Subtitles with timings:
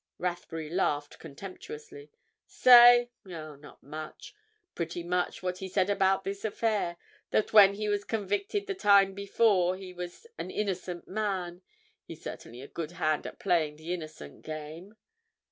[0.17, 2.09] Rathbury laughed contemptuously.
[2.47, 3.11] "Say?
[3.27, 4.33] Oh, not much.
[4.73, 9.77] Pretty much what he said about this affair—that when he was convicted the time before
[9.77, 11.61] he was an innocent man.
[12.03, 14.95] He's certainly a good hand at playing the innocent game."